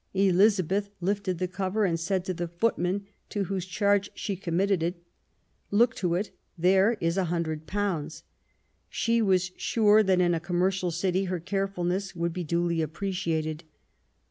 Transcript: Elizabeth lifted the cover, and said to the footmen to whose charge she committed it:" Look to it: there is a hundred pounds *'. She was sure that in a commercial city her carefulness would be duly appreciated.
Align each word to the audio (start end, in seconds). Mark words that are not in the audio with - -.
Elizabeth 0.15 0.89
lifted 0.99 1.37
the 1.37 1.47
cover, 1.47 1.85
and 1.85 1.99
said 1.99 2.25
to 2.25 2.33
the 2.33 2.47
footmen 2.47 3.05
to 3.29 3.43
whose 3.43 3.67
charge 3.67 4.09
she 4.15 4.35
committed 4.35 4.81
it:" 4.81 5.03
Look 5.69 5.93
to 5.97 6.15
it: 6.15 6.31
there 6.57 6.97
is 6.99 7.17
a 7.17 7.25
hundred 7.25 7.67
pounds 7.67 8.23
*'. 8.57 8.63
She 8.89 9.21
was 9.21 9.51
sure 9.57 10.01
that 10.01 10.19
in 10.19 10.33
a 10.33 10.39
commercial 10.39 10.89
city 10.89 11.25
her 11.25 11.39
carefulness 11.39 12.15
would 12.15 12.33
be 12.33 12.43
duly 12.43 12.81
appreciated. 12.81 13.63